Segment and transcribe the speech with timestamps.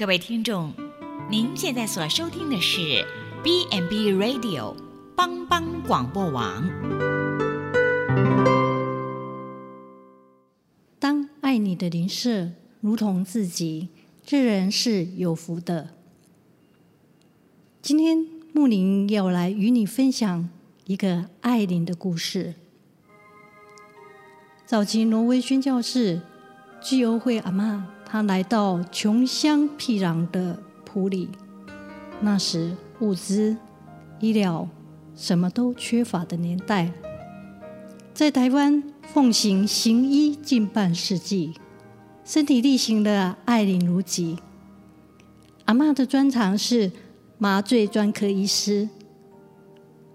[0.00, 0.72] 各位听众，
[1.28, 3.04] 您现在所收听的是
[3.44, 4.74] B&B Radio
[5.14, 6.66] 帮帮广播网。
[10.98, 12.48] 当爱你的邻舍
[12.80, 13.90] 如同自己，
[14.24, 15.90] 这人是有福的。
[17.82, 20.48] 今天牧林要来与你分享
[20.86, 22.54] 一个爱邻的故事。
[24.64, 26.22] 早期挪威宣教士
[26.80, 27.82] 居欧会阿嬷，
[28.12, 31.28] 他来到穷乡僻壤的埔里，
[32.20, 33.56] 那时物资、
[34.18, 34.68] 医疗
[35.14, 36.92] 什么都缺乏的年代，
[38.12, 38.82] 在台湾
[39.14, 41.54] 奉行行医近半世纪，
[42.24, 44.36] 身体力行的爱邻如己。
[45.66, 46.90] 阿嬷的专长是
[47.38, 48.88] 麻醉专科医师。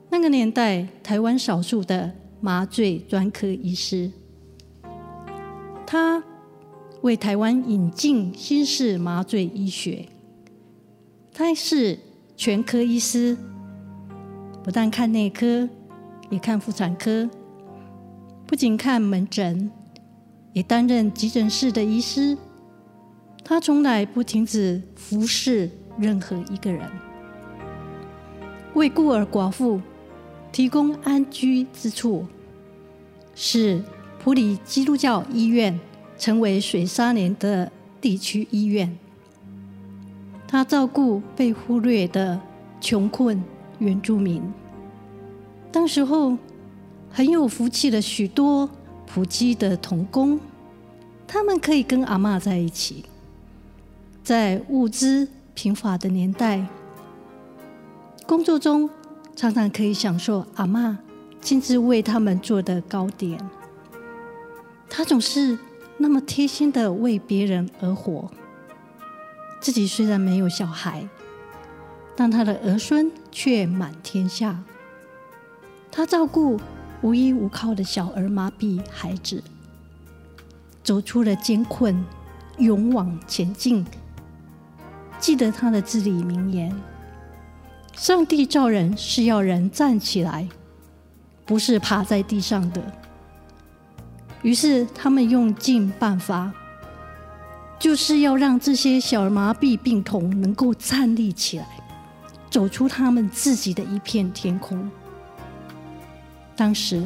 [0.09, 4.11] 那个年代，台湾少数的麻醉专科医师。
[5.87, 6.21] 他
[7.01, 10.07] 为台湾引进新式麻醉医学。
[11.33, 11.99] 他是
[12.35, 13.37] 全科医师，
[14.63, 15.67] 不但看内科，
[16.29, 17.29] 也看妇产科。
[18.47, 19.71] 不仅看门诊，
[20.53, 22.37] 也担任急诊室的医师。
[23.43, 26.89] 他从来不停止服侍任何一个人，
[28.73, 29.81] 为孤儿寡妇
[30.51, 32.25] 提供安居之处，
[33.35, 33.83] 是。
[34.17, 35.79] 普里基督教医院
[36.17, 38.97] 成为水沙连的地区医院，
[40.47, 42.39] 他照顾被忽略的
[42.79, 43.43] 穷困
[43.79, 44.41] 原住民。
[45.71, 46.37] 当时候
[47.09, 48.69] 很有福气的许多
[49.05, 50.39] 埔基的童工，
[51.27, 53.05] 他们可以跟阿嬷在一起，
[54.23, 56.65] 在物资贫乏的年代，
[58.25, 58.89] 工作中
[59.35, 60.95] 常常可以享受阿嬷
[61.41, 63.37] 亲自为他们做的糕点。
[64.89, 65.57] 他总是
[65.97, 68.29] 那么贴心的为别人而活，
[69.59, 71.07] 自己虽然没有小孩，
[72.15, 74.63] 但他的儿孙却满天下。
[75.91, 76.59] 他照顾
[77.01, 79.41] 无依无靠的小儿麻痹孩子，
[80.83, 82.03] 走出了艰困，
[82.57, 83.85] 勇往前进。
[85.17, 86.75] 记得他的至理名言
[87.95, 90.49] ：“上帝造人是要人站起来，
[91.45, 92.83] 不是趴在地上的。”
[94.45, 96.53] 于是他们用尽办法，
[97.79, 101.65] 就是要让这些小儿麻痹病童能够站立起来，
[102.51, 104.87] 走出他们自己的一片天空。
[106.55, 107.03] 当时，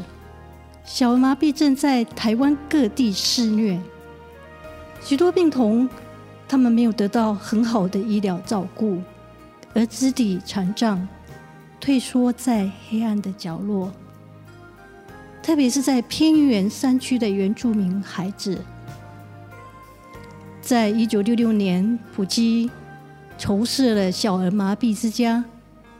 [0.83, 3.79] 小儿麻痹症在台湾各地肆虐，
[5.01, 5.87] 许多病童
[6.45, 9.01] 他们没有得到很好的医疗照顾，
[9.73, 11.07] 而肢体残障，
[11.79, 13.89] 退缩在黑暗的角落。
[15.49, 18.63] 特别是在偏远山区的原住民孩子，
[20.61, 22.69] 在一九六六年，普基
[23.35, 25.43] 筹设了小儿麻痹之家，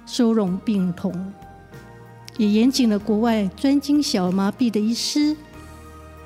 [0.06, 1.34] 收容病童，
[2.38, 5.36] 也严请了国外专精小儿麻痹的医师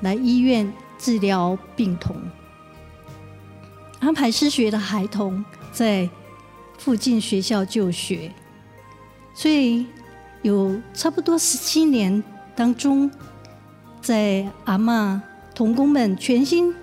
[0.02, 2.14] 来医院治疗病童，
[4.00, 5.42] 安排失学的孩童
[5.72, 6.06] 在
[6.76, 8.30] 附近学校就学，
[9.32, 9.86] 所以
[10.42, 12.22] 有差不多十七年。
[12.56, 13.10] 当中，
[14.00, 15.20] 在阿嬷
[15.54, 16.74] 童工们全心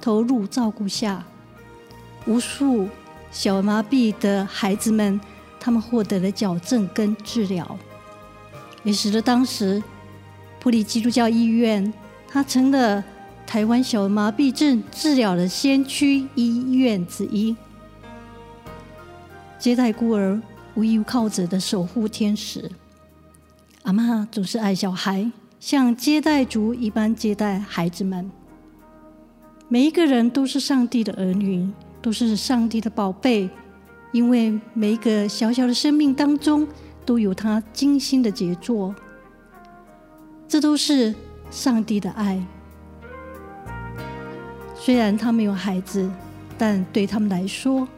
[0.00, 1.24] 投入照顾下，
[2.26, 2.88] 无数
[3.30, 5.20] 小麻痹的孩子们，
[5.60, 7.78] 他们获得了矫正跟治疗，
[8.82, 9.82] 也使得当时
[10.60, 11.92] 普里基督教医院，
[12.28, 13.04] 它成了
[13.46, 17.56] 台湾小麻痹症治疗的先驱医院之一，
[19.58, 20.40] 接待孤儿
[20.74, 22.70] 无依无靠者的守护天使。
[23.82, 25.28] 阿妈总是爱小孩，
[25.58, 28.30] 像接待主一般接待孩子们。
[29.66, 31.68] 每一个人都是上帝的儿女，
[32.00, 33.50] 都是上帝的宝贝，
[34.12, 36.66] 因为每一个小小的生命当中
[37.04, 38.94] 都有他精心的杰作。
[40.46, 41.12] 这都是
[41.50, 42.40] 上帝的爱。
[44.76, 46.08] 虽然他没有孩子，
[46.56, 47.88] 但对他们来说，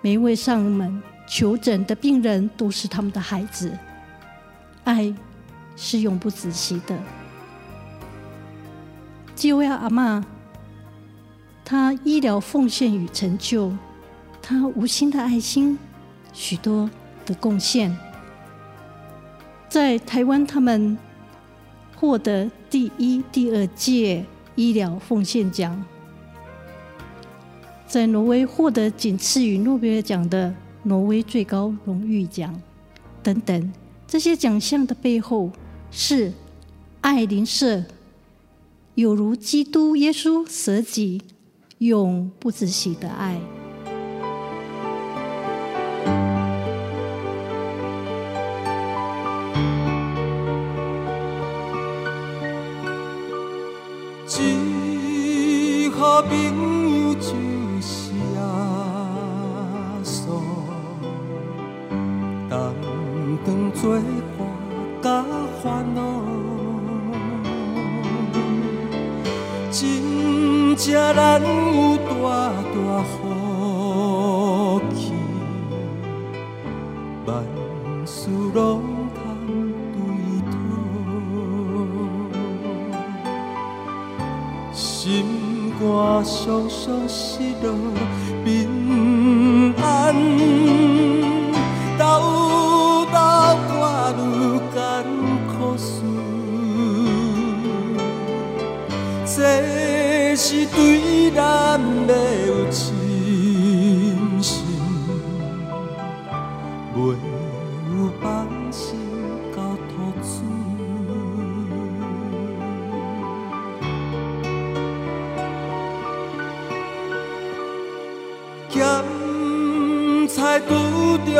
[0.00, 3.70] 每一位上门求诊的病人都是他们的孩子。
[4.90, 5.14] 爱
[5.76, 6.98] 是永不止息的。
[9.36, 10.26] 基欧亚阿妈，
[11.64, 13.72] 她医疗奉献与成就，
[14.42, 15.78] 她无心的爱心，
[16.32, 16.90] 许多
[17.24, 17.96] 的贡献，
[19.68, 20.98] 在台湾他们
[21.96, 24.24] 获得第一、第二届
[24.56, 25.82] 医疗奉献奖，
[27.86, 30.52] 在挪威获得仅次于诺贝尔奖的
[30.82, 32.60] 挪威最高荣誉奖，
[33.22, 33.72] 等等。
[34.10, 35.52] 这些奖项的背后
[35.92, 36.32] 是
[37.00, 37.84] 爱邻舍，
[38.96, 41.22] 有如基督耶稣舍己、
[41.78, 43.40] 永不止息的爱。
[63.80, 63.96] 作
[64.36, 64.44] 花
[65.00, 65.24] 甲，
[65.62, 66.00] 烦恼
[69.70, 72.12] 真正难有大
[72.74, 72.76] 大
[73.08, 75.14] 福气。
[77.24, 77.28] 万
[78.04, 78.82] 事拢
[79.14, 79.18] 通
[79.94, 79.96] 对
[80.50, 80.52] 透，
[84.74, 85.24] 心
[85.80, 85.82] 肝
[86.22, 87.72] 双双失落
[88.44, 89.09] 面。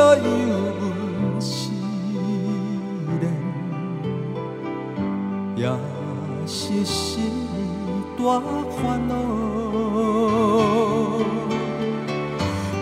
[0.00, 0.24] 拄着油
[0.80, 1.68] 温试
[3.20, 3.22] 炼，
[5.54, 5.60] 也
[6.46, 7.12] 是心
[8.16, 9.12] 大烦恼。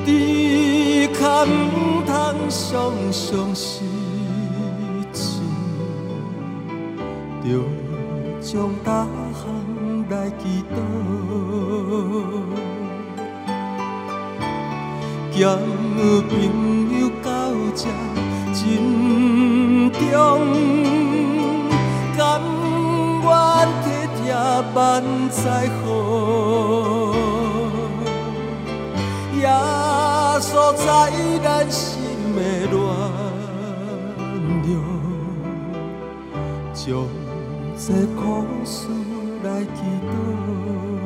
[0.07, 0.09] 猪
[1.13, 1.47] 脚毋
[2.07, 2.09] 通
[2.49, 2.71] 常
[3.11, 3.83] 常失
[5.13, 5.19] 志，
[7.43, 7.47] 着
[8.41, 8.53] 将
[8.85, 8.87] 逐
[9.35, 9.43] 项
[10.09, 10.77] 来祈祷。
[15.31, 15.57] 交朋
[16.01, 16.88] 友到
[17.79, 17.85] 这
[18.53, 18.67] 珍
[19.93, 20.11] 重，
[22.17, 22.19] 甘
[23.23, 23.29] 愿
[23.85, 23.87] 体
[24.17, 24.35] 贴
[24.75, 24.77] 万
[25.31, 25.39] 载
[25.79, 25.87] 好，
[29.37, 29.47] 耶
[30.41, 30.83] 稣在
[31.45, 31.87] 咱心
[32.35, 32.39] 的
[32.73, 32.77] 暖
[34.67, 34.69] 融，
[36.75, 36.85] 将
[37.77, 37.87] 这
[38.17, 38.21] 苦
[38.65, 38.89] 事
[39.45, 39.79] 来祈
[40.11, 40.98] 祷。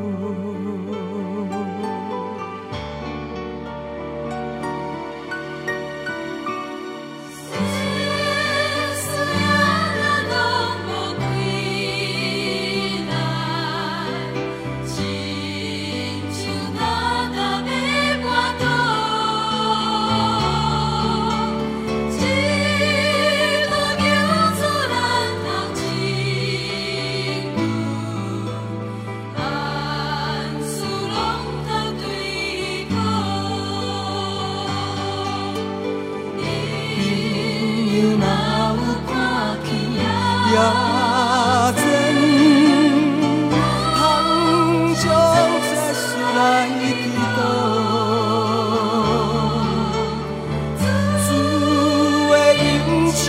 [53.03, 53.29] 的恩手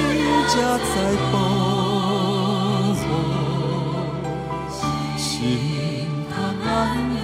[0.49, 0.53] 才
[0.93, 0.95] 在
[1.31, 1.35] 保
[2.93, 3.01] 护，
[5.17, 5.27] 心
[6.29, 6.33] 通
[6.63, 6.69] 安
[7.09, 7.17] 宁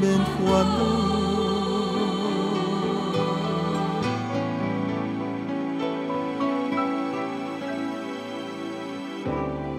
[0.00, 0.78] 免烦恼。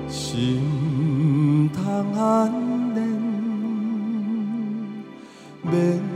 [0.08, 1.78] 心通
[2.14, 2.22] 安
[2.94, 2.98] 宁，
[5.64, 6.07] 免。